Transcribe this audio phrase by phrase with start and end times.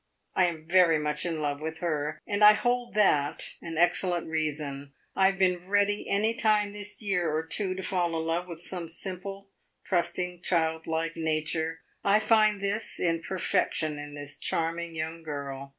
[0.33, 4.93] I am very much in love with her, and I hold that an excellent reason.
[5.15, 8.63] I have been ready any time this year or two to fall in love with
[8.63, 9.51] some simple,
[9.85, 11.81] trusting, child like nature.
[12.03, 15.69] I find this in perfection in this charming young girl.